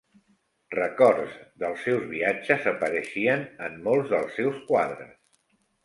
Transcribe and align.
Records 0.75 1.35
dels 1.65 1.83
seus 1.89 2.09
viatges 2.15 2.67
apareixien 2.73 3.47
en 3.69 3.79
molts 3.87 4.13
dels 4.17 4.37
seus 4.43 4.63
quadres. 4.73 5.19